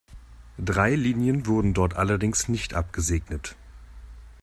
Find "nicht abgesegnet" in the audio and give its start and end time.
2.47-3.55